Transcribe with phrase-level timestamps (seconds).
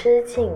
[0.00, 0.48] 之境。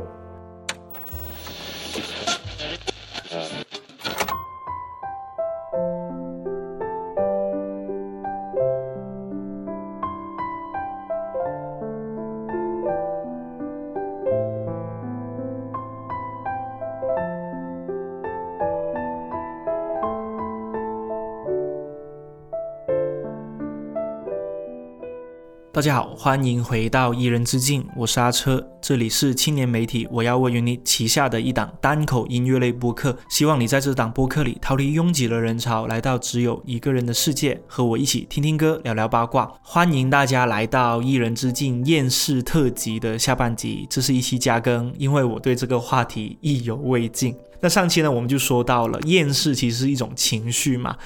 [25.72, 39.48] 大家好，欢迎回到一人之境，我是阿车，这里是青年媒体我要为你旗下的一档单口音乐类播客，希望你在这档播客里逃离拥挤的人潮，来到只有一个人的世界，和我一起听听歌，聊聊八卦。
[39.62, 47.36] 欢迎大家来到一人之境厌世特辑的下半集，这是一期加更，因为我对这个话题意犹未尽。
[47.62, 50.96] 那上期呢，我们就说到了厌世其实是一种情绪嘛，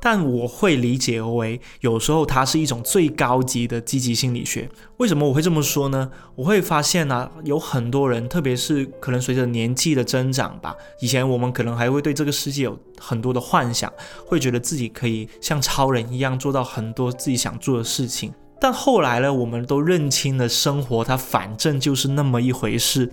[0.00, 4.66] 但我会理解为有时候它是一种最高级的积极心理学。
[4.96, 6.10] 为什么我会这么说呢？
[6.34, 13.92] 我会发现呢，有很多人，特别是可能随着年纪的增长吧，以前我们可能还会对这个世界有很多的幻想，
[14.24, 18.32] 会觉得自己可以像超人一样做到很多自己想做的事情。
[18.58, 23.12] 但后来呢，我们都认清了生活，它反正就是那么一回事。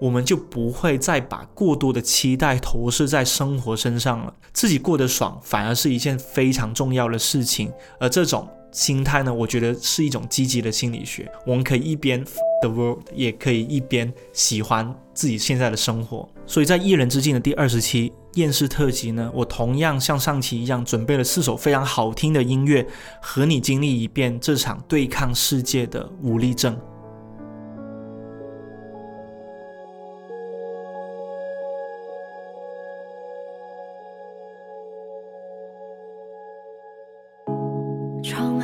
[0.00, 7.70] 我们就不会再把过多的期待投射在生活身上了，自己过得爽反而是一件非常重要的事情。
[8.00, 11.30] 而这种心态呢，我觉得是一种积极的心理学。
[11.44, 12.24] 我们可以一边
[12.62, 16.28] the world，也可以一边喜欢自己现在的生活。
[16.46, 22.86] 所以在一人之境的第二十期厌世特辑呢，我同样像上期一样准备了四首非常好听的音乐，
[23.20, 26.78] 和你经历一遍这场对抗世界的无力症。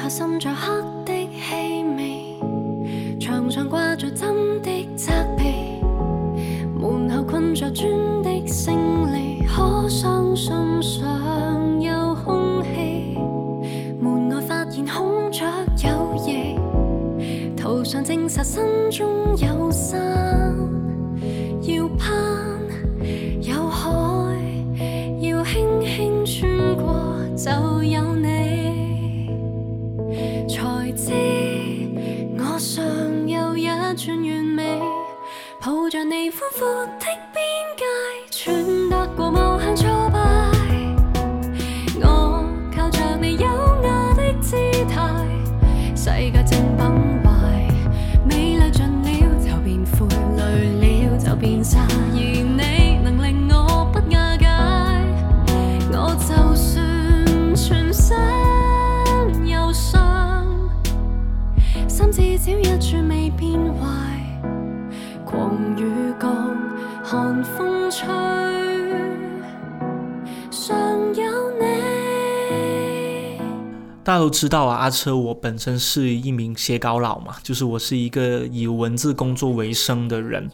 [0.08, 0.95] 心在黑
[74.06, 80.48] 大家都知道啊，阿车，我本身是一名写稿佬嘛，就是我是一个以文字工作为生的人。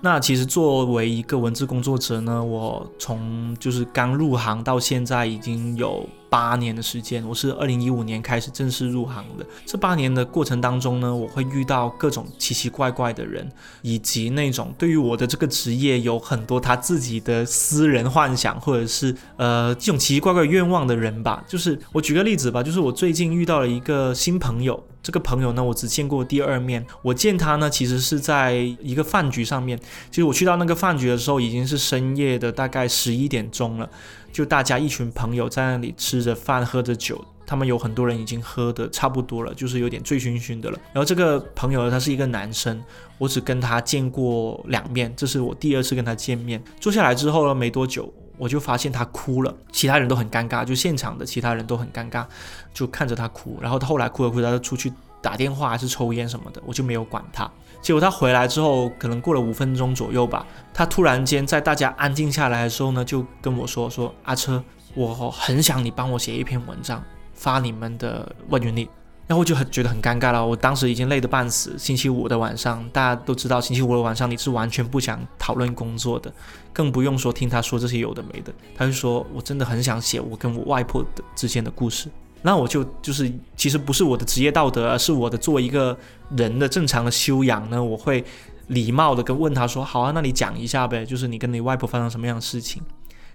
[0.00, 6.08] 那其实作为一个文字工作者呢，我从就是刚入行到现在已经有。
[6.34, 9.46] 八年的时间，我是二零一五年开始正式入行的。
[9.64, 13.48] 这八年的过程当中呢，我会遇到各种奇奇怪怪的人，
[13.82, 21.40] 以及那种对于我的这个职业有很多他自己的私人幻想，或者是呃这种奇奇怪怪愿望的人吧。
[21.46, 26.84] 就是我举个例子吧，就是我最近遇到了一个新朋友，这个朋友呢，我只见过第二面。
[27.02, 29.78] 我见他呢，其实是在一个饭局上面。
[30.10, 33.88] 其实我去到那个饭局的时候，已经是深夜的大概十一点钟了。
[34.34, 40.78] 就大家一群朋友在那里吃着饭，喝着酒，他们有很多人已经喝的差不多了，就是有点醉醺醺的了。
[40.92, 42.82] 然后这个朋友他是一个男生，
[43.16, 46.60] 我只跟他见过两面，这是我第二次跟他见面。
[46.80, 52.26] 坐下来之后呢，没多久我就发现他哭了，其他人都很尴尬，就现场的其他人都很尴尬，
[52.72, 53.56] 就看着他哭。
[53.62, 54.92] 然后他后来哭着哭着，他就出去
[55.24, 57.50] 打电话还是抽烟什么的，我就没有管他。
[57.80, 64.62] 结果他回来之后，可能过了五分钟左右吧，他突然间在大家安静下来的时候呢，就跟我说：“说阿车，
[64.94, 68.86] 我很想你帮我写一篇文章发你们的万云里。”
[69.26, 70.46] 然后我就很觉得很尴尬了。
[70.46, 71.78] 我当时已经累得半死。
[71.78, 76.30] 星期五的晚上，大家都知道，星期五的晚上你是完全不想讨论工作的，
[76.74, 78.52] 更不用说听他说这些有的没的。
[78.76, 82.10] 他就说：“我真的很想写我跟我外婆的之间的故事。”
[82.46, 85.96] 那我就就是其实不是我的职业道德，而是我的作为一个
[86.36, 87.82] 人的正常的修养呢。
[87.82, 88.22] 我会
[88.66, 92.82] 礼貌的跟问他说：“好啊，那你讲一下呗，就是你跟你外婆发生什么样的事情？”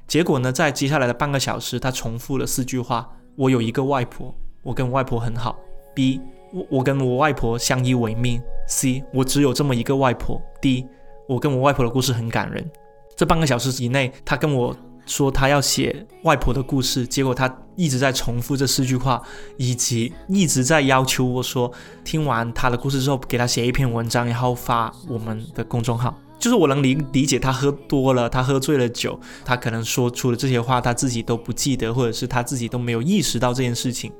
[0.08, 5.58] 结果呢，在接下来的半个小时，他重复了四句话：“我有一个外婆，我跟外婆很好。
[5.96, 6.22] ”B，
[6.54, 8.40] 我我跟我外婆相依为命。
[8.68, 10.40] C，我只有这么一个外婆。
[10.62, 10.86] D，
[11.28, 12.70] 我跟我外婆的故事很感人。
[13.18, 14.76] 这半个小时以内，他跟我
[15.10, 19.20] 说他要写外婆的故事，结果他一直在重复这四句话，
[19.58, 21.72] 以及一直在要求我说，
[22.04, 26.16] 听完他的故事之后，给他写一篇文章，然后发我们的公众号。
[26.38, 34.12] 就是我能理理解他喝多了，他喝醉了酒，他可能说出了这些话，他自己都不记得，或者是他自己都没有意识到这件事情。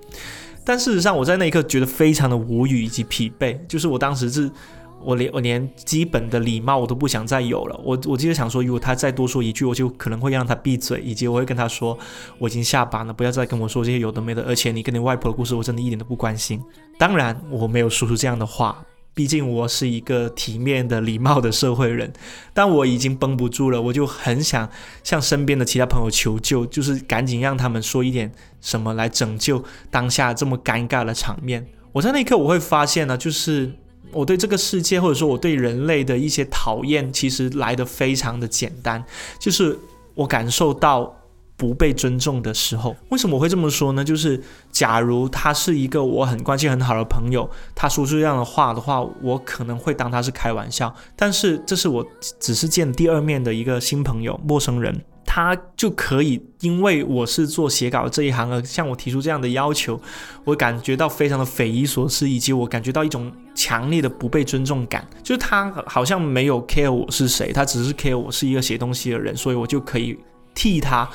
[0.66, 3.58] 但事实上，我在那一刻觉得非常的无语以及疲惫。
[3.68, 4.52] 就是我当时是，
[5.04, 7.80] 我连我连基本的礼貌我都不想再有了。
[7.84, 11.98] 我我记得想说，如果他再多说一句，我就可能会让他闭嘴，以及我会跟他说，
[12.38, 14.44] 我已经下班了，不要再跟我说这些有的没的。
[14.44, 16.62] 而且你跟你外婆的故事，我真的一点都不关心。
[16.98, 18.86] 当然，我没有说出这样的话。
[19.12, 22.14] 毕竟我是一个体面的、礼貌的社会人，
[22.54, 24.70] 但我已经绷不住了，我就很想
[25.04, 28.32] 向身边的其他朋友求救，就是赶紧让他们说一点
[28.62, 29.62] 什么来拯救
[29.92, 31.68] 当下这么尴尬的场面。
[31.92, 33.74] 我在那一刻我会发现呢，就是
[34.12, 39.04] 我对这个世界或者说我对人类的一些讨厌，其实来的非常的简单，
[39.40, 39.78] 就是
[40.16, 41.16] 我感受到。
[41.60, 44.02] 不被尊重的时候，为什么我会这么说呢？
[44.02, 44.42] 就是
[44.72, 50.96] 假如他是一个我很关系很好的朋友，他说出这样的话的话，我可能会当他是开玩笑。
[51.18, 52.08] 但是这是我
[52.40, 60.02] 只是见第二面的一个新朋友，陌生人，他就可以因为我是做写稿这一行而向我提出这样的要求，
[60.44, 65.08] 我感觉到非常的匪夷所思，以及我感觉到一种强烈的不被尊重感。
[65.22, 70.18] 就是他好像没有 care 我是谁，他只是 care 我是一个写东西的人，所以我就可以
[70.56, 71.08] 替他。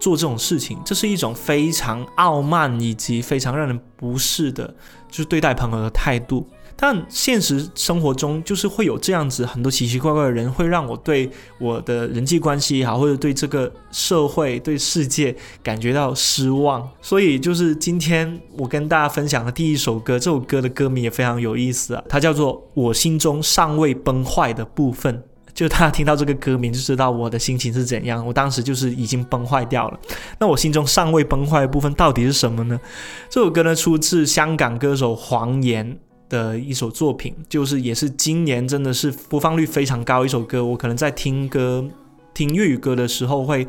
[0.00, 4.66] 做这种事情，这是一种非常傲慢以及非常让人不适的，
[5.10, 6.48] 就是对待朋友的态度。
[6.80, 16.88] 但现实生活中，就是会有这样子很多奇奇怪怪的人，会让我对我的人际关系也好，或者对这个社会、对世界感觉到失望。
[17.02, 25.14] 所以，就是今天我跟大家分享的第一首歌，这首歌的歌名也非常有意思啊，它叫做《我心中尚未崩坏的部分》。
[25.52, 28.24] 就大家听到这个歌名就知道我的心情是怎样。
[28.26, 30.00] 我当时就是已经崩坏掉了。
[30.38, 32.80] 那我心中尚未崩坏的部分到底是什么呢？
[33.28, 35.98] 这首歌呢出自香港歌手黄岩
[36.30, 40.64] 的一首作品，就是也是今年真的是播放率非常高一首歌。
[40.64, 41.84] 我可能在听歌、
[42.32, 43.66] 听粤语歌的时候会。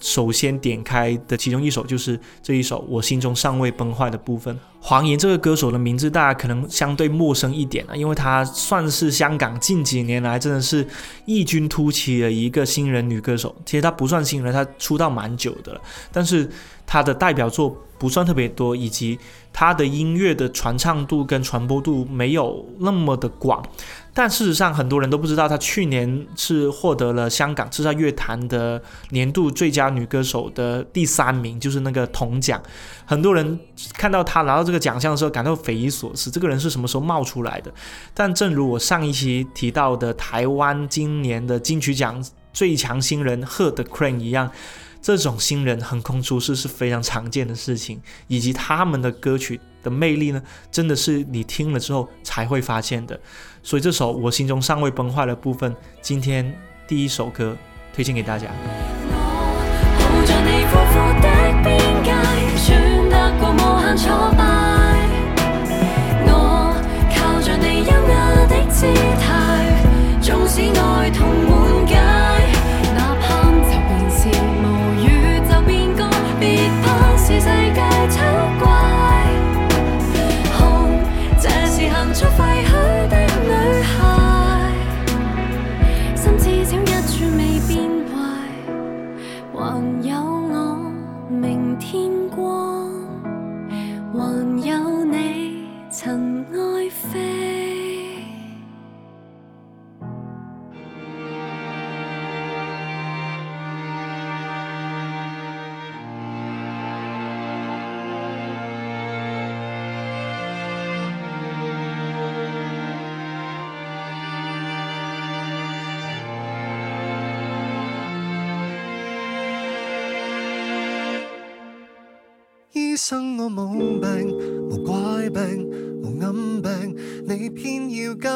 [0.00, 4.54] 首先点开的其中一首就是这一首我心中尚未崩坏的部分。
[4.78, 10.86] 黄妍这个歌手的名字大家可能相对陌生一点啊，因为她算是香港近几年来真的是
[11.24, 13.56] 异军突起的一个新人女歌手。
[13.64, 15.80] 其实她不算新人，她出道蛮久的了，
[16.12, 16.46] 但是
[16.84, 19.18] 她的代表作不算特别多，以及
[19.50, 23.64] 她的音乐的传唱度跟传播度没有那么的广。
[24.12, 32.62] 但事实上，很多人都不知道，她去年是获得了香港叱咤乐坛的年度最佳女歌手的第三名，就是那个铜奖。
[33.06, 33.58] 很多人
[33.94, 37.72] 看到她拿到这个奖项的时候，感到匪夷所思，这个人是什么时候冒出来的？
[38.12, 42.22] 但正如我上一期提到的，台湾今年的金曲奖
[42.52, 44.50] 最强新人贺的 Crane 一样。
[45.04, 50.42] 这种新人横空出世是非常常见的事情，以及他们的歌曲的魅力呢，
[50.72, 53.20] 真的是你听了之后才会发现的。
[53.62, 56.58] 所以这首我心中尚未崩坏的部分，今天
[56.88, 57.54] 第一首歌
[57.94, 58.46] 推荐给大家。
[70.56, 71.63] 医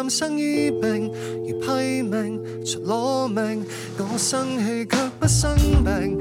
[0.08, 1.10] 生医病，
[1.46, 3.64] 如批命，除攞命，
[3.98, 6.16] 我生气却不生病，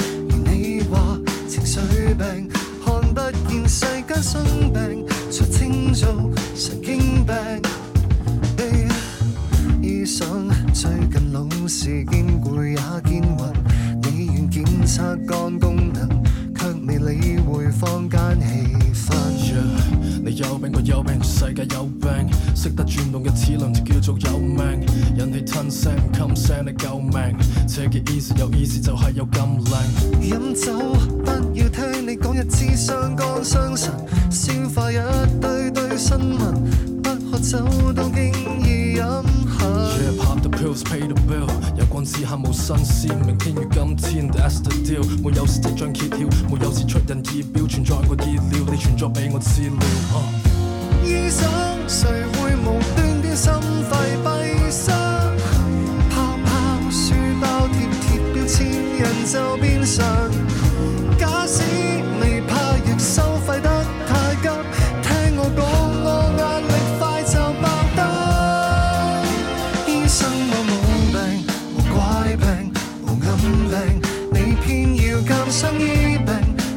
[75.60, 76.36] 生醫病，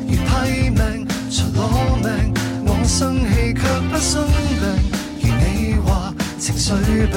[0.09, 2.33] 如批命，除攞命。
[2.65, 4.65] 我生氣卻不生病，
[5.21, 7.15] 如你話情緒病，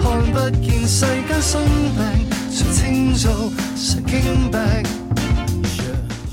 [0.00, 1.62] 看不見世間生
[1.94, 4.60] 病，誰稱做神經病？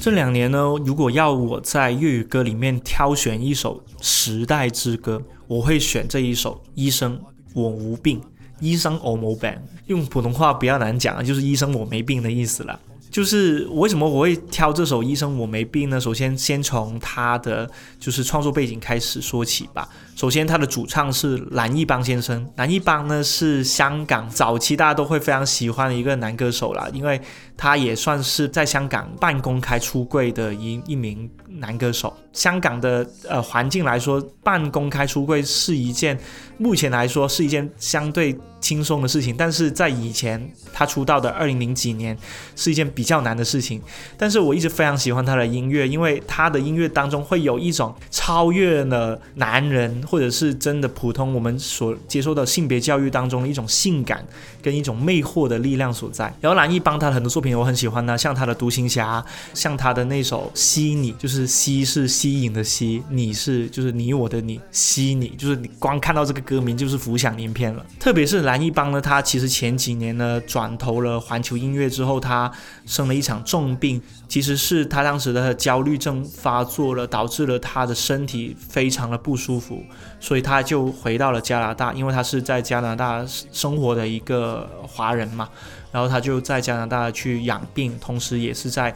[0.02, 7.20] 这两年呢，如果要我在粤语歌里面挑选一首时代之歌，我会选这一首《医生
[7.54, 8.20] 我无病》。
[8.60, 9.54] 医生我冇病，
[9.86, 12.80] 用普通话比较难讲，就是医生我没病的意思啦。
[13.14, 16.02] 就是为什么我会挑这首《医生我没病》呢？
[16.02, 19.88] 首先，先从他的就是创作背景开始说起吧。
[20.16, 22.48] 首先，他的主唱是蓝奕邦先生。
[22.56, 27.20] 蓝奕邦呢是香港早期大家都会非常喜欢的一个男歌手啦，因为
[27.58, 32.16] 他也算是在香港半公开出柜的一一名男歌手。
[32.32, 36.18] 香港的呃环境来说，半公开出柜是一件
[36.58, 42.18] 目前来说是一件相对轻松的事情，但是在以前他出道的二零零几年
[42.56, 43.80] 是一件比较难的事情。
[44.18, 54.26] 但是我一直非常喜欢他的音乐，因为他的音乐当中会有一种超越了男人或者是真的普通我们所接受的性别教育当中的一种性感
[54.62, 56.34] 跟一种魅惑的力量所在。
[56.42, 59.22] 然后蓝奕邦他的很多作品我很喜欢呢，像他的《独行侠》，
[59.54, 67.86] 像他的那首《吸你》，就是吸是吸引的吸，你是就是你我的你，吸你就是你光看到这个歌名就是浮想联翩了。
[68.00, 72.52] 特别是蓝奕邦呢，他其实前几年呢转投了环球音乐之后，他
[72.86, 74.02] 生了一场重病，
[74.34, 79.84] 其实是他当时的焦虑症发作了，导致了他的身体非常的不舒服，
[80.20, 85.48] 所以他就回到了加拿大，因为他是在加拿大生活的一个华人嘛，
[85.92, 88.92] 然后他就在加拿大去养病，同时也是在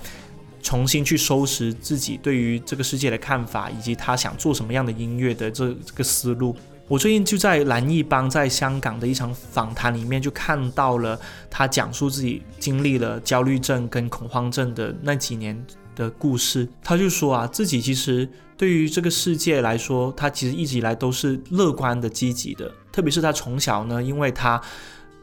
[0.64, 6.56] 重新去收拾自己对于这个世界的看法，以及他想做什么样的音乐的这这个思路。
[6.90, 15.62] 我最近就在蓝奕邦在香港的一场访谈里面，就看到了他讲述自己经历了焦虑症跟恐慌症的那几年
[15.98, 16.66] 的故事。
[16.82, 22.72] 他就说啊，自己其实对于这个世界来说，他其实一直以来都是乐观的、积极的。
[22.90, 24.62] 特别是他从小呢，因为他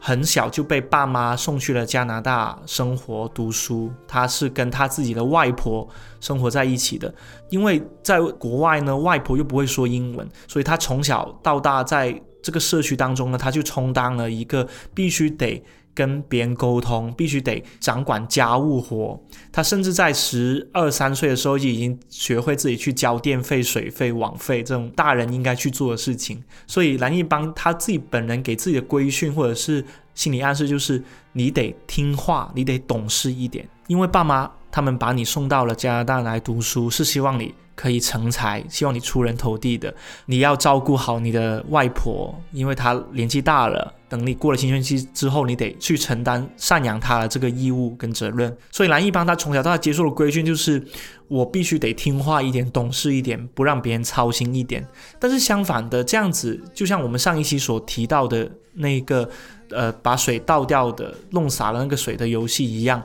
[0.07, 5.89] 很小就被爸妈送去了加拿大生活读书，他是跟他自己的外婆
[6.21, 7.11] 生活在一起的。
[7.49, 15.63] 因为在国外呢，外婆又不会说英文，所以他从小到大在这个社区当中呢，他就充当了一个必须得
[15.95, 19.19] 跟别人沟通，必须得掌管家务活。
[19.51, 26.43] 他甚至在十二三岁的时候就已经学会自己去交电费、水费、网费这种大人应该去做的事情。
[26.67, 29.83] 所以蓝一邦他自己本人给自己的规训或者是
[30.13, 39.93] 心理暗示就是，你得听话，你得懂事一点，因为爸妈他们把你送到了加拿大来读书，是希望你可以成才，希望你出人头地的。
[40.25, 48.55] 你要照顾好你的外婆，因为她年纪大了，等你过了青春期之后，你得去承担赡养他的这个义务跟责任。
[48.71, 50.81] 所以蓝奕邦他从小到大接受的规训就是，
[51.27, 54.87] 我必须得听话一点，懂事一点，不让别人操心一点。
[55.19, 59.29] 但是相反的，这样子就像我们上一期所提到的那个，
[59.69, 63.03] 呃，把水倒掉的、弄洒了那个水的游戏一样，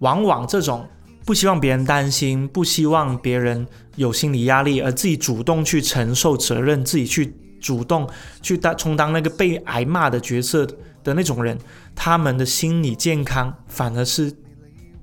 [0.00, 0.84] 往往这种
[1.24, 8.08] 不希望别人担心，不希望别人有心理压力，而自己主动去承受责任，自己去主动
[8.42, 10.66] 去当充当那个被挨骂的角色
[11.04, 11.58] 的那种人，
[11.94, 14.32] 他们的心理健康反而是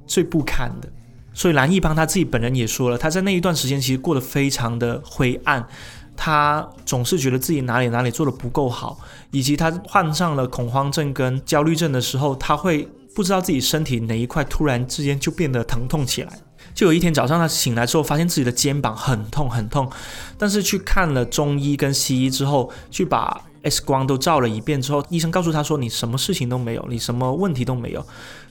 [0.06, 0.90] 最不堪的。
[1.34, 5.68] 所以蓝奕邦他自己本人也说了，他在那一段时间其实过得非常的灰暗，
[6.16, 8.98] 他总是觉得自己哪里哪里做的不够好，
[9.32, 16.32] 以及他患上了恐慌症跟焦虑症的时候，他会不知道自己身体哪一块突然之间就变得疼痛起来。
[16.76, 19.90] 就有一天早上，他醒来之后，发现自己的肩膀很痛很痛，
[20.38, 28.06] 但是去看了中医跟西医之后，去把 X 光都照了一遍之后，医生告诉他说：“你什么事情都没有，你什么问题都没有，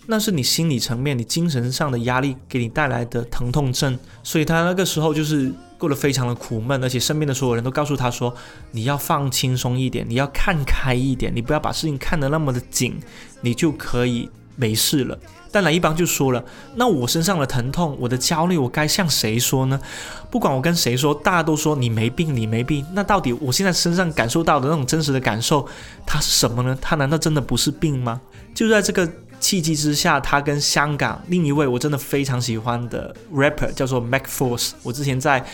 [0.06, 8.34] 那是你心理层面、你精神上的压力给你带来的疼痛症。”所以他那个时候就是过得非常的苦闷，而且身边的所有人都告诉他说，
[8.72, 12.98] 你要放轻松一点，你要看开一点，你不要把事情看得那么的紧，
[13.42, 15.16] 你就可以没事了。
[15.54, 16.44] 但来一帮就说了，
[16.74, 19.80] 那我身上的疼痛，我的焦虑，我该向谁说呢？
[20.28, 22.84] 不管我跟谁说，大家都说你没病，你没病。
[22.92, 25.64] 那到底我现在身上感受到的那种真实的感受，
[26.04, 26.76] 它是什么呢？
[26.80, 28.20] 它难道真的不是病吗？
[28.52, 29.08] 就在这个
[29.38, 35.44] 契机之下，他跟香港另一位我真的非常喜欢的 rapper 叫做 Mac Force，我之前在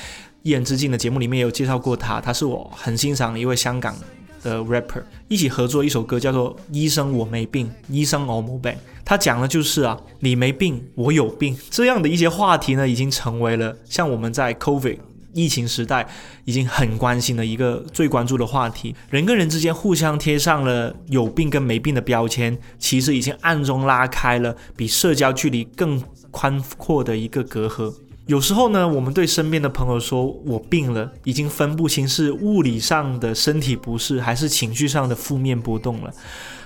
[0.42, 3.94] 一人之境的节目里面也有介绍过他，他是我很欣赏的一位香港。
[4.42, 8.74] 的 rapper 一起合作一首歌，叫做《医生我没病》，医生我没病。
[9.04, 14.98] 他讲的就是啊，你没病，我有病，这样的一些话题呢，已经成为了像我们在 COVID
[15.32, 16.08] 疫情时代
[16.44, 18.94] 已经很关心的一个最关注的话题。
[19.10, 27.92] 人跟人之间互相贴上了有病跟没病的标签，其实已经暗中拉开了比社交距离更宽阔的一个隔阂。
[28.30, 36.14] 有时候呢，我们对身边的朋友说“我病了”，已经分不清是物理上的身体不适，还是情绪上的负面波动了，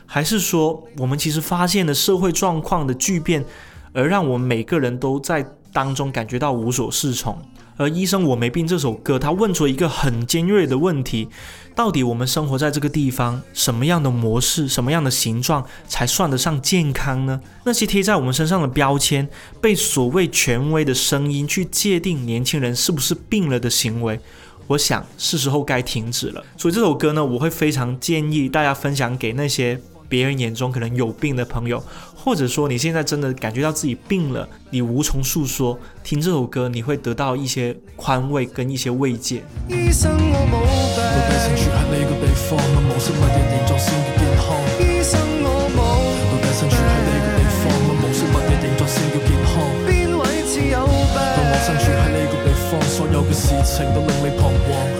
[0.04, 3.42] 还是说我们其实发现了社会状况的巨变，
[3.94, 5.42] 而让我们每个人都在
[5.72, 7.34] 当中感觉到无所适从。
[7.78, 11.30] 而《医生我没病》这首歌，他问出了一个很尖锐的问题。
[11.74, 17.40] 到底我们生活在这个地方，什么样的模式、什么样的形状才算得上健康呢？
[17.64, 19.28] 那些贴在我们身上的标签，
[19.60, 24.20] 被所谓权威的声音去界定年轻人是不是病了的行为，
[24.68, 26.44] 我想是时候该停止了。
[26.56, 31.82] 所以这首歌呢，我会非常建议大家分享给那些别人眼中可能有病的朋友，
[32.16, 39.42] 或者说你现在真的感觉到自己病了，你无从诉说，听这首歌你会得到一些宽慰跟一些慰藉。
[39.68, 40.46] 醫生我
[41.74, 44.44] 喺呢個地方，問無色乜嘢形狀先叫健康？
[45.04, 45.46] 生我
[45.76, 45.78] 冇，
[46.54, 46.72] 喺
[47.04, 49.52] 呢個地方，問無色乜嘢形狀先叫健康？
[49.86, 50.24] 邊位？
[51.64, 54.93] 喺呢個地方，所有嘅事情都令你彷徨。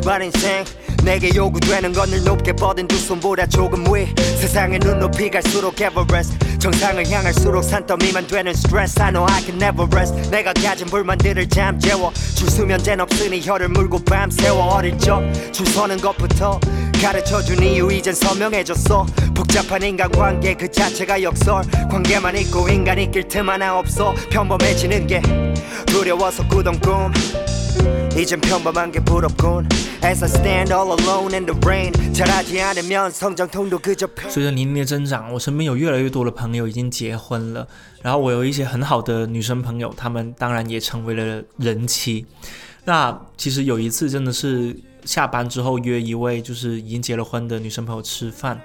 [0.00, 0.64] 여태까지만 인생
[1.04, 4.12] 내게 요구되는 건늘 높게 뻗은 두 손보다 조금 위.
[4.16, 10.30] 세상의 눈높이 갈수록 에버레스트 정상을 향할수록 산더미만 되는 스트레스 I know I can never rest.
[10.30, 12.12] 내가 가진 불만들을 잠재워.
[12.34, 14.74] 줄 수면제는 없으니 혀를 물고 밤새워.
[14.74, 16.60] 어릴 적줄 서는 것부터
[17.00, 19.06] 가르쳐준 이유 이젠 서명해줬어.
[19.34, 21.62] 복잡한 인간관계 그 자체가 역설.
[21.90, 24.14] 관계만 있고 인간이 낄 틈 하나 없어.
[24.30, 25.22] 평범해지는 게
[25.86, 27.12] 두려워서 꾸던 꿈
[28.17, 29.67] 이젠 평범한 게 부럽군
[30.03, 37.67] As I stand all alone in the rain 잘하지 않으면 성장통도 그저 随着年龄的增长，我身边有越来越多的朋友已经结婚了，
[38.01, 42.25] 然后我有一些很好的女生朋友，她们当然也成为了人妻。
[42.85, 48.61] 那其实有一次真的是下班之后约一位就是已经结了婚的女生朋友吃饭，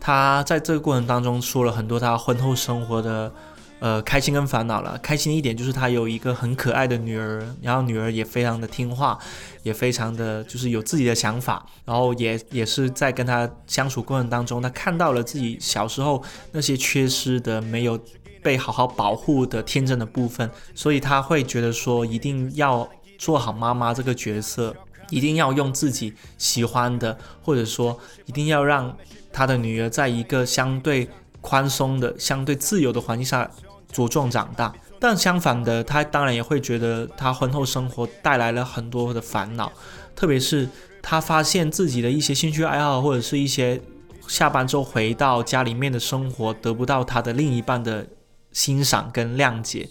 [0.00, 3.30] 她在这个过程当中说了很多她婚后生活的
[3.79, 4.97] 呃开心跟烦恼了。
[5.01, 9.17] 开心一点就是他有一个很可爱的女儿，然后女儿也非常的听话，
[9.63, 17.99] 也非常的就是有自己的想法，然后也也是在跟他相处过程当中，他看到了自己小时候那些缺失的没有。
[18.41, 24.73] 被好好保护的天真的部分，所以他会觉得说一定要做好妈妈这个角色，
[25.09, 28.95] 一定要用自己喜欢的，或者说一定要让
[29.33, 31.09] 他的女儿在一个相对
[31.41, 33.51] 宽松的、相对自由的环境下
[33.93, 34.73] 茁壮长大。
[34.99, 39.71] 但相反的，他当然也会觉得他婚后生活带来了很多的烦恼，
[40.15, 40.67] 特别是
[41.01, 43.81] 他发现自己的一些兴趣爱好或者是一些
[44.27, 48.05] 下班之后回到家里面的生活得不到他的另一半的
[48.51, 49.87] 欣赏跟谅解，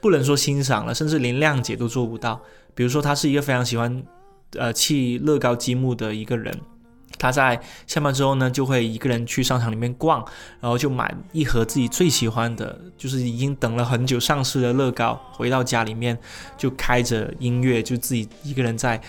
[0.00, 2.40] 不能说欣赏了，甚至连谅解都做不到。
[2.74, 4.02] 比如说，他是一个非常喜欢
[4.52, 6.58] 呃砌乐高积木的一个人。
[7.22, 10.18] 他在下班之后呢，就会一个人去商场里面逛，
[10.58, 16.18] 然后就买一盒自己最喜欢的，就是已经等了很久上市的乐高，回到家里面
[16.58, 19.00] 就开着音乐，就自己一个人在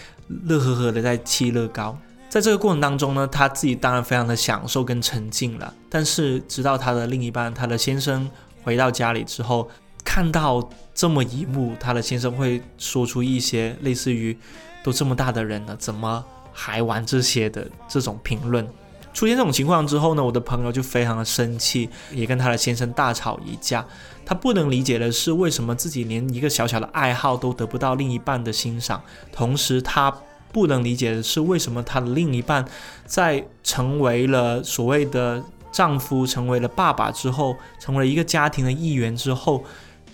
[0.45, 1.97] 乐呵呵的在砌乐高。
[2.30, 5.73] 在这个过程当中呢，他自己当然非常的享受跟沉浸了。
[5.89, 8.30] 但是直到他的另一半，他的先生
[8.62, 9.67] 回到家里之后，
[10.06, 14.38] 看到这么一幕，他的先生会说出一些类似于
[14.84, 16.23] “都这么大的人了，怎么？”
[16.54, 18.66] 还玩这些的这种评论，
[19.13, 23.86] 出现这种情况之后呢，我的朋友就非常的生气，也跟他的先生大吵一架。
[24.26, 30.16] 他不能理解的是，为什么自己连一个小小的爱好都得不到另一半的欣赏，同时他
[30.52, 32.63] 不能理解的是，为什么他的另一半
[33.06, 39.63] 在成为了所谓的丈夫、成为了爸爸之后，成为了一个家庭的一员之后，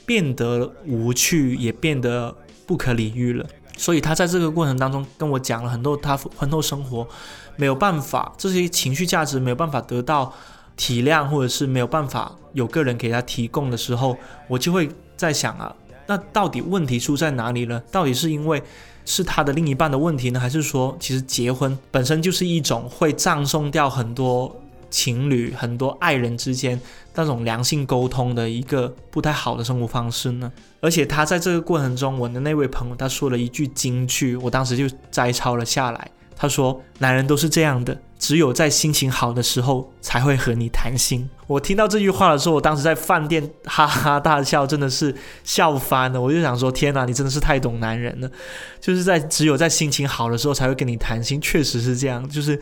[0.05, 3.45] 变得无趣，也变得不可理喻了。
[3.79, 7.07] 所以他在这个过程当中跟我讲了很多，他婚后生活
[7.55, 10.33] 没有办法，这些情绪价值没有办法得到
[10.75, 14.17] 体谅，或者是没有办法有个人给他提供的时候，
[14.49, 15.73] 我就会在想啊，
[16.07, 17.81] 那到底问题出在哪里呢？
[17.89, 18.61] 到底是因为
[19.05, 24.53] 是他的另一半的问题呢，还是说其实结婚本身就是一种会葬送掉很多？
[24.89, 26.79] 情侣很多爱人之间
[27.15, 30.51] 那种良性沟通的一个不太好的生活方式呢？
[30.81, 36.11] 而且他在这个过程中，我的那位朋友他说了一句金句，我当时就摘抄了下来。
[36.41, 46.21] 他说：“男人都是这样的，只有在心情好的时候才会和你谈心。”我听到这句话的时候，我当时在饭店哈哈大笑，真的是笑翻了。
[46.21, 48.31] 我就想说：“天哪，你真的是太懂男人了！”
[48.79, 52.57] 就是在只有在心情好的时候才会跟你谈心，确实是这样，就是。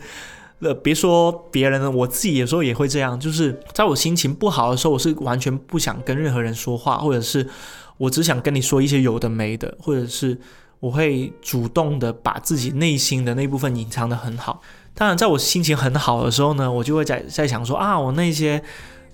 [0.60, 7.48] 呃，别说别人了，我自己有时候也会这样，就是在我心情不好的时候，我是完全不想跟任何人说话，或者是
[7.96, 10.36] 我只想跟你说一些有的没的，或者是
[10.80, 14.60] 我会主动的把自己内心的那部分隐藏的很好。
[14.94, 18.62] 当然，在我心情很好的时候呢，我就会在在想说啊，我那些。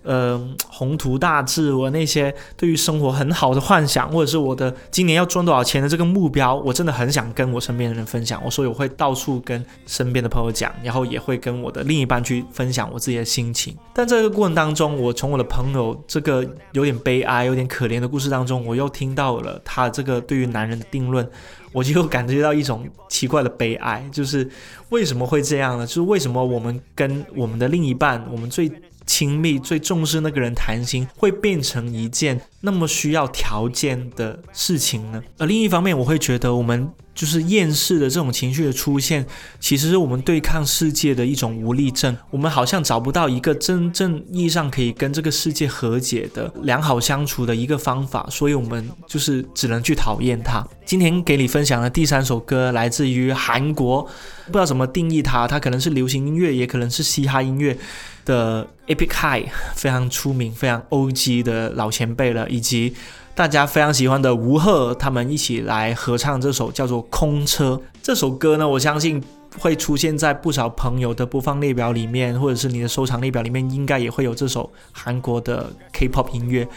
[0.05, 0.38] 呃，
[0.69, 8.38] 宏图大志，我那些对于生活很好的幻想，或者是我的今年要赚多少钱的这个目标，我真的很想跟我身边的人分享。
[8.45, 13.75] 我所以我会到处跟身边的朋友讲，然后也会跟我的另一半去分享我自己的心情。
[13.95, 21.27] 但这个过程当中，我从我的朋友这个有点悲哀、有点可怜的故事当中，我又听到了他这个对于男人的定论，
[21.73, 24.47] 我就感觉到一种奇怪的悲哀，就是
[24.90, 25.87] 为什么会这样呢？
[25.87, 28.71] 就是为什么我们跟我们的另一半，我们最
[29.07, 35.23] 亲密最重视那个人谈心，会变成一件那么需要条件的事情呢？
[35.38, 36.90] 而另一方面，我会觉得我们。
[37.14, 39.24] 就是厌世的这种情绪的出现，
[39.61, 42.16] 其实是我们对抗世界的一种无力症。
[42.31, 50.66] 我们好像找不到一个真正意义上可以跟这个世界和解的良好相处的一个方法，所以我们就是只能去讨厌它。
[50.85, 54.03] 今天给你分享的第三首歌来自于韩国，
[54.46, 57.79] 不知道怎么定义它，它可能是流行音乐，也可能是嘻哈音乐
[58.24, 62.94] 的 Epic High，非常出名、非常 OG 的老前辈了，以及。
[63.37, 69.20] 大家非常喜欢的吴赫，他们一起来合唱这首叫做《空车》这首歌呢，我相信
[69.59, 76.68] 会出现在不少朋友的播放列表里面，或者是你的收藏列表里面，应该也会有这首韩国的 K-pop 音乐。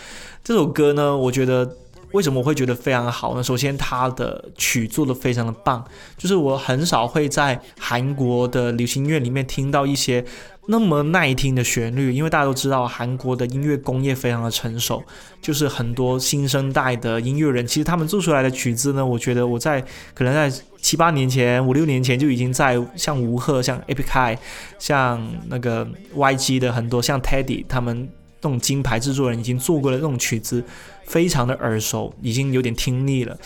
[0.44, 1.78] 这首歌呢，我觉得
[2.14, 3.44] 为什么我会觉得非常好呢？
[3.44, 5.86] 首先，它的曲做的非常的棒，
[6.18, 10.26] 就是我很少会在韩国的流行音乐里面听到一些。
[10.70, 15.02] 那么耐听的旋律，因为大家都知道韩国的音乐工业非常的成熟，
[15.42, 19.82] 就是很多新生代的音乐人，其实他们做出来的曲子呢，我觉得我在
[20.14, 24.38] 可能在七八年前、五六年前就已经在像吴赫、像 Epic High、
[24.78, 28.10] 像那个 YG 的很多像 Teddy 他们
[28.42, 30.62] 这种金牌制作人已经做过的这种曲子，
[31.06, 33.38] 非常的耳熟，已经有点听腻了。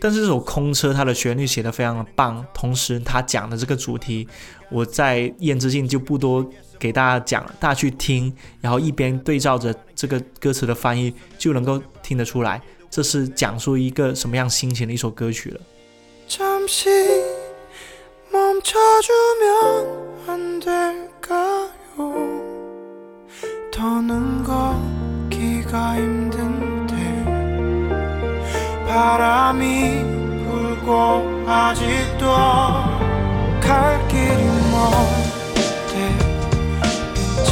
[0.00, 4.28] 但是这首空车，它的旋律写得非常的棒，同时它讲的这个主题，
[4.70, 6.48] 我在燕之境就不多。
[6.78, 12.60] 给大家讲，大家去听，然后一边对照着这个歌词的翻译，就能够听得出来，
[12.90, 15.60] 这是讲述一个什么样心情的一首歌曲了。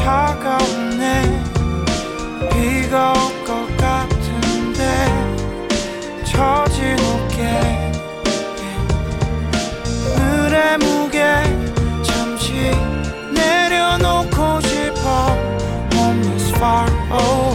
[0.06, 1.04] 차가운데
[2.52, 4.80] 비가 올 것 같은데
[6.24, 7.90] 처진 어깨
[10.14, 11.24] 물의 무게
[12.04, 12.52] 잠시
[13.34, 15.34] 내려놓고 싶어.
[15.94, 17.45] Home is far away.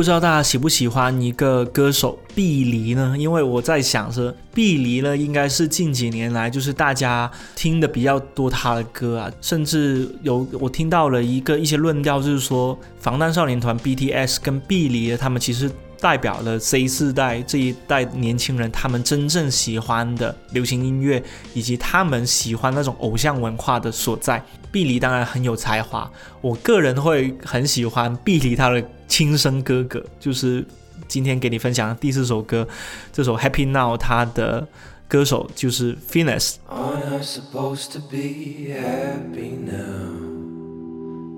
[0.00, 3.14] 不知道大家喜不喜欢一个歌手碧梨呢？
[3.18, 24.42] 因为我在想着碧梨呢，应该是近几年来就是大家听的比较多他的歌啊，甚至有我听到了一个一些论调，就是说防弹少年团 BTS 跟碧梨他们其实代表了 Z 世代这一代年轻人他们真正喜欢的流行音乐，以及他们喜欢那种偶像文化的所在。
[24.72, 26.10] 碧梨当然很有才华，
[26.40, 30.64] 我个人会很喜欢碧梨他的亲生哥哥，就是
[31.08, 32.66] 今天给你分享的第四首歌，
[33.12, 34.66] 这首 Happy Now，他的
[35.08, 36.54] 歌手就是 Finesse。
[36.68, 40.28] Aren't I supposed to be happy now?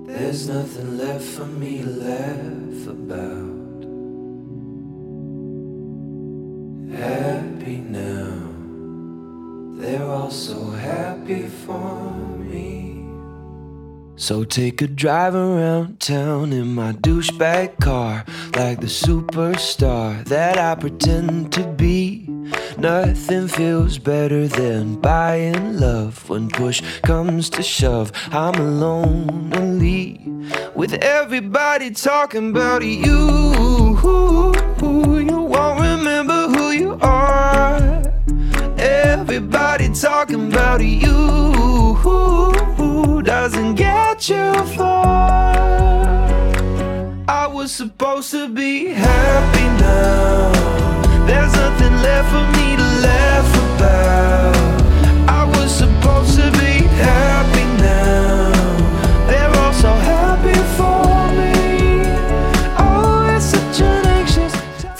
[0.07, 3.52] There's nothing left for me to laugh about.
[6.95, 8.39] Happy now.
[9.81, 13.05] They're all so happy for me.
[14.15, 18.23] So take a drive around town in my douchebag car,
[18.55, 22.27] like the superstar that I pretend to be.
[22.77, 28.11] Nothing feels better than buying love when push comes to shove.
[28.31, 30.21] I'm lonely
[30.75, 33.53] with everybody talking about you.
[36.73, 38.01] You are.
[38.79, 41.21] Everybody talking about you
[43.23, 45.53] doesn't get you far.
[47.27, 50.51] I was supposed to be happy now.
[51.27, 54.82] There's nothing left for me to laugh about.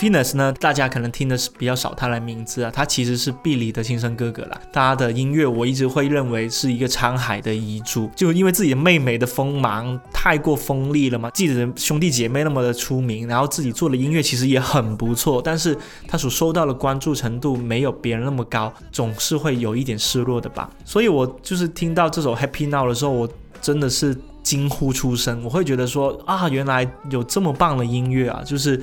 [0.04, 4.60] Finesse 呢，大家可能听的是比较少他的名字啊，他其实是碧梨的亲生哥哥啦。
[4.70, 15.74] 他的音乐我一直会认为是一个沧海的遗珠，就因为自己的妹妹的锋芒太过锋利了嘛，自己的兄弟姐妹那么的出名，然后自己做的音乐其实也很不错，但是
[16.06, 20.68] 他所收到的关注程度没有别人那么高，总是会有一点失落的吧。
[20.84, 23.26] 所以我就是听到这首 Happy Now 的时候，我
[23.62, 28.78] 真的是惊呼出声，我会觉得说啊，原来有这么棒的音乐啊，就是。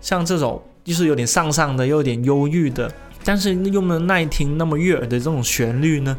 [0.00, 2.90] 像这种就是有点丧丧的，又有点忧郁的，
[3.22, 6.16] 但是又能耐听、那么悦耳的这种旋律呢，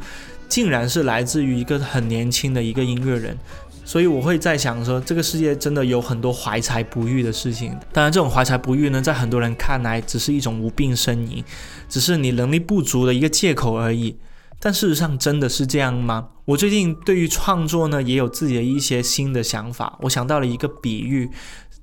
[0.48, 3.38] 竟然是来自于一个很年轻的一个音乐人。
[3.84, 7.76] 所以我会在想说，这个世界真的有很多怀才不遇的事情。
[7.92, 11.44] 当然，这种怀才不遇呢，在很多人看来只是一种无病呻吟，
[11.90, 14.16] 只是你能力不足的一个借口而已。
[14.60, 16.30] 但事实上，真的是这样吗？
[16.46, 19.98] 我最近对于创作呢，也有自己的一些新的想法。
[20.02, 21.28] 我想到了一个比喻。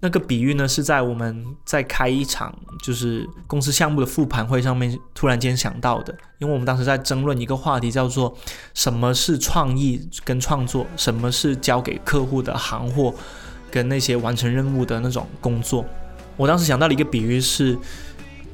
[0.00, 8.36] 那个比喻呢，是在我们在开一场就是公司项目的复盘会上面突然间想到的，因为我们当时在争论一个话题，叫做
[8.74, 13.12] 什么是创意跟创作，什么是交给客户的行货
[13.70, 15.84] 跟那些完成任务的那种工作。
[16.36, 17.76] 我当时想到了一个比喻是。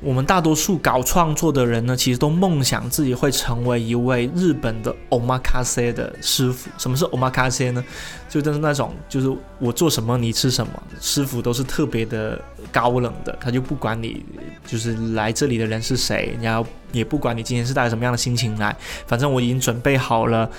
[0.05, 6.69] 我们大多数搞创作的人呢，其实都梦想自己会成为一位日本的 omakase 的师傅。
[6.77, 7.83] 什么是 omakase 呢？
[8.29, 12.39] 就就是那种，就是我做什么你吃什么，师傅都是特别的
[12.71, 14.23] 高冷的，他就不管你
[14.67, 20.51] 就是来这里的人是谁，然后也不管你今天是带着什么样的心情来，反正我已经准备好了。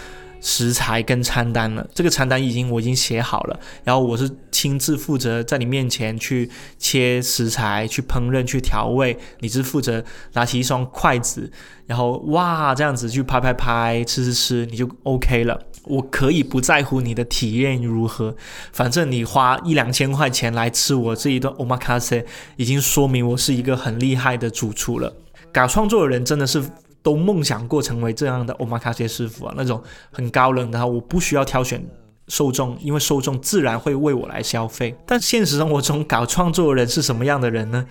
[0.41, 11.51] 食材跟餐单了，这个餐单已经我已经写好了，然后我是亲自负责在你面前去切食材、去烹饪、去调味，你是负责拿起一双筷子，
[11.87, 15.59] 然后哇这样子去拍拍拍、吃吃吃，你就 OK 了。
[15.85, 18.35] 我可以不在乎你的体验如何，
[18.71, 25.15] 反正你花一两千块钱来吃我这一顿 omakase，已经说明我是一个很厉害的主厨了。
[25.51, 26.63] 搞创作的人真的是。
[27.05, 29.79] 都梦想过成为这样的 omakase 师傅啊，那种
[30.11, 31.85] 很高冷的，我不需要挑选
[32.29, 34.95] 受众，因为受众自然会为我来消费。
[35.05, 37.85] 但现实生活中搞创作的人是什么样的人呢？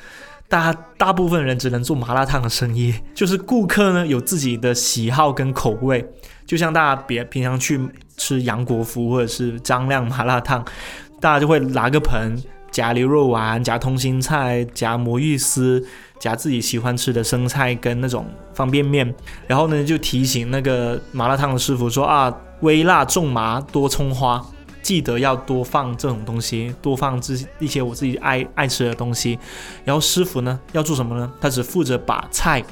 [0.48, 6.04] 大大部分人只能做麻辣烫的生意，就是顾客呢有自己的喜好跟口味，
[6.44, 7.80] 就像大家别平常去
[8.16, 10.64] 吃杨国福或者是张亮麻辣烫，
[11.20, 12.36] 大家就会拿个盆
[12.72, 15.86] 夹牛肉丸、夹通心菜、夹魔芋丝。
[16.18, 19.14] 夹自己喜欢吃的生菜跟那种方便面，
[19.46, 24.44] 然后呢就提醒那个麻辣烫的师傅说啊，微辣重麻多葱花，
[24.82, 29.38] 记得要多放这种东西，多放这一些我自己爱爱吃的东西。
[29.84, 31.32] 然后师傅呢要做什么呢？
[31.40, 32.62] 他只负责把菜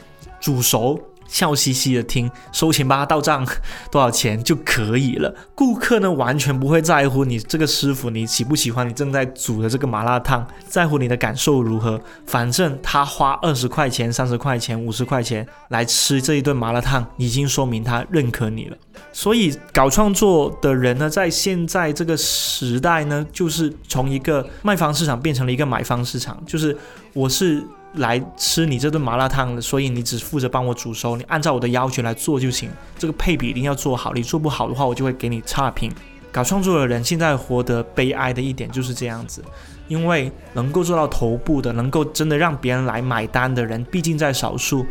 [0.40, 1.00] 煮熟。
[1.32, 3.42] 笑嘻嘻的听，收钱吧，到账
[3.90, 5.34] 多少钱就可以了。
[5.54, 11.98] 顾客呢，完全不会在乎你这个师傅你喜不喜欢你正在煮的这个麻辣烫，在乎你的感受如何。
[12.26, 18.76] 反正他花二十块钱、三十块钱、五十块钱来吃这一顿麻辣烫，已经说明他认可你了。
[19.10, 26.76] 所以搞创作的人呢，在现在这个时代呢，就是从一个卖方市场变成了一个买方市场，就是
[27.14, 27.64] 我是。
[27.94, 32.70] 来吃你这顿麻辣烫的，所以你只负责帮我煮熟，你按照我的要求来做就行。
[32.98, 35.92] 这个配比一定要做好，你做不好的话，我就会给你差评。
[36.30, 39.44] 搞创作的人现在活得悲哀的一点就是这样子，
[39.88, 44.86] 因为能够做到头部的，能够真的让别人来买单的人，毕竟在少数。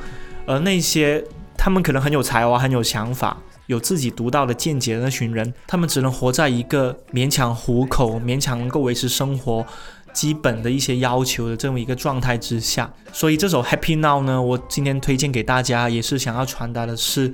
[0.45, 1.23] 而那些
[1.57, 3.35] 他们可能很有才华、很有想法、
[3.65, 9.65] 有自己独到的见解的那群人，他们只能活在一个勉强糊口、勉强能够维持生活。
[10.13, 17.33] 基本的一些要求的这么一个状态之下，所以这首 Happy Now 呢，我今天推荐给大家，也是想要传达的是，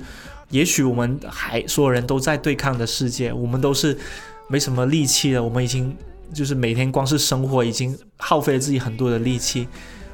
[0.50, 3.96] 也许我们还所有人都在对抗的世界，我们都是
[4.48, 5.96] 没什么力气的，我们已经
[6.32, 9.66] 就是每天光是生活已经耗费了自己很多的力气。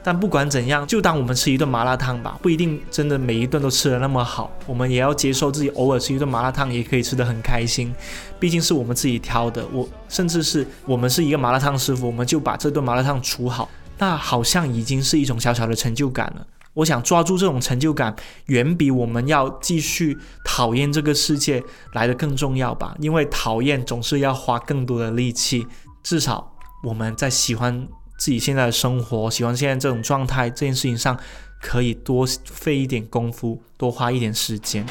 [0.07, 7.90] 但不管怎样，就当我们吃一顿麻辣烫吧，不一定真的每一顿都吃的那么好，我们也要接受自己偶尔吃一顿麻辣烫也可以吃得很开心，
[8.38, 9.67] 毕竟是我们自己挑的。
[9.73, 16.47] 我甚至是我们是一个麻辣烫师傅，我们就把这顿麻辣烫煮好，那好像已经是一种小小的成就感了。
[16.75, 18.14] 我想抓住这种成就感，
[18.47, 21.62] 远比我们要继续讨厌这个世界
[21.95, 22.95] 来的更重要吧。
[22.99, 25.67] 因为讨厌总是要花更多的力气，
[26.03, 27.88] 至少我们在喜欢。
[28.24, 31.14] 自己现在的生活，喜欢现在这种状态，这件事情上
[31.60, 34.82] 可以多费一点功夫，多花一点时间。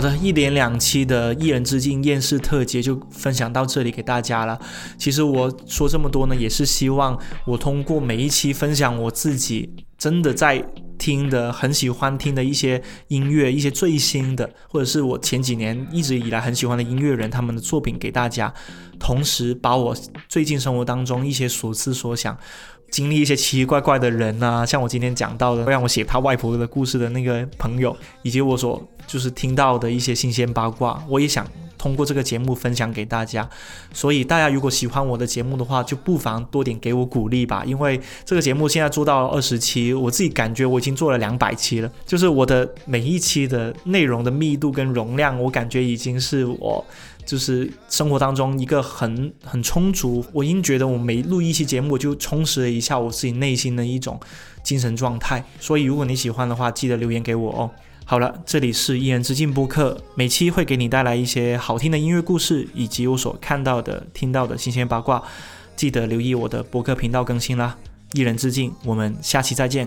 [0.00, 4.58] 好的，一连两期的一人之境厌世特辑就分享到这里给大家了。
[4.96, 10.64] 其实我说这么多呢，也是希望我通过每一期分享我自己真的在
[10.98, 18.50] 听的、很喜欢听的一些音乐，一些最新的，或者是我前几年一直以来很喜欢的音乐人他们的作品给大家，
[18.98, 19.94] 同时把我
[20.30, 22.34] 最近生活当中一些所思所想。
[22.90, 31.46] 经历一些奇奇怪怪的人呐，像我今天讲到的让我写他外婆的故事的那个朋友，以及我所就是听到的一些新鲜八卦，我也想
[31.78, 33.48] 通过这个节目分享给大家。
[33.92, 37.64] 所以大家如果喜欢我的节目的话，就不妨多点给我鼓励吧。
[37.64, 46.84] 因为这个节目现在做到二十期，我自己感觉我已经做了两百期了，就是我的每一期的内容的密度跟容量，我感觉已经是我。
[47.30, 54.18] 就是生活当中一个很很充足，我因觉得我每录一期节目，我就充实了一下我自己内心的一种
[54.64, 55.44] 精神状态。
[55.60, 57.70] 所以如果你喜欢的话，记得留言给我哦。
[58.04, 65.22] 好了，这里是一人之境播客，每期会给你带来一些好听的音乐故事，以及我所看到的、听到的新鲜八卦。
[65.76, 67.76] 记得留意我的播客频道更新啦。
[68.14, 69.86] 一人之境，我们下期再见。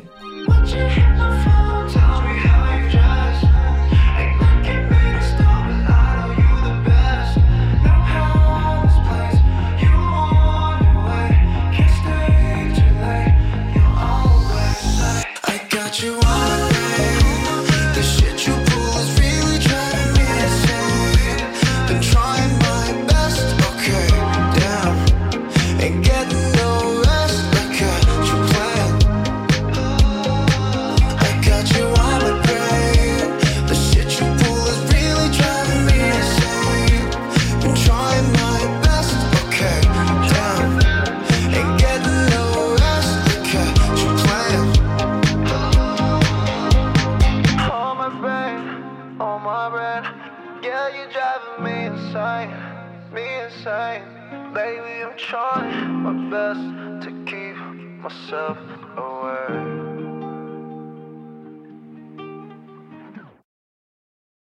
[56.34, 57.56] Best to keep
[58.02, 58.58] myself
[58.98, 59.73] away.